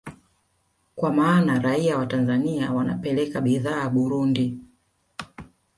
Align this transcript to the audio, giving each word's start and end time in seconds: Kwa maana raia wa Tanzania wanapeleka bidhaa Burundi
Kwa 0.95 1.13
maana 1.13 1.59
raia 1.59 1.97
wa 1.97 2.05
Tanzania 2.05 2.71
wanapeleka 2.71 3.41
bidhaa 3.41 3.89
Burundi 3.89 4.57